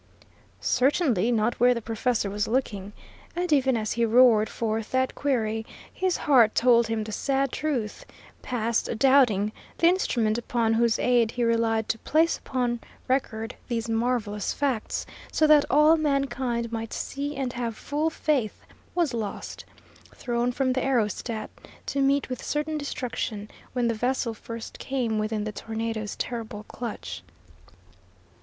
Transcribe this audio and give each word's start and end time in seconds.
Certainly 0.61 1.31
not 1.31 1.59
where 1.59 1.75
the 1.75 1.79
professor 1.83 2.27
was 2.31 2.47
looking, 2.47 2.91
and 3.35 3.53
even 3.53 3.77
as 3.77 3.91
he 3.91 4.03
roared 4.03 4.49
forth 4.49 4.89
that 4.89 5.13
query, 5.13 5.63
his 5.93 6.17
heart 6.17 6.55
told 6.55 6.87
him 6.87 7.03
the 7.03 7.11
sad 7.11 7.51
truth; 7.51 8.03
past 8.41 8.97
doubting, 8.97 9.51
the 9.77 9.85
instrument 9.85 10.39
upon 10.39 10.73
whose 10.73 10.97
aid 10.97 11.29
he 11.29 11.43
relied 11.43 11.87
to 11.89 11.99
place 11.99 12.39
upon 12.39 12.79
record 13.07 13.53
these 13.67 13.87
marvellous 13.87 14.53
facts, 14.55 15.05
so 15.31 15.45
that 15.45 15.65
all 15.69 15.95
mankind 15.97 16.71
might 16.71 16.93
see 16.93 17.35
and 17.35 17.53
have 17.53 17.77
full 17.77 18.09
faith, 18.09 18.65
was 18.95 19.13
lost, 19.13 19.65
thrown 20.15 20.51
from 20.51 20.73
the 20.73 20.81
aerostat, 20.83 21.51
to 21.85 22.01
meet 22.01 22.27
with 22.27 22.43
certain 22.43 22.75
destruction, 22.75 23.51
when 23.73 23.87
the 23.87 23.93
vessel 23.93 24.33
first 24.33 24.79
came 24.79 25.19
within 25.19 25.43
the 25.43 25.51
tornado's 25.51 26.15
terrible 26.15 26.63
clutch. 26.63 27.21